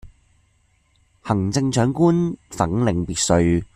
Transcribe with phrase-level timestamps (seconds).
[1.21, 3.19] 行政長官粉嶺別
[3.59, 3.67] 墅